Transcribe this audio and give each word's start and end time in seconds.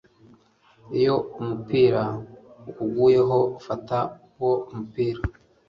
iyo 0.99 1.15
umupira 1.39 2.03
ukuguyeho 2.69 3.39
fata 3.65 3.99
uwo 4.39 4.55
mupira 4.75 5.21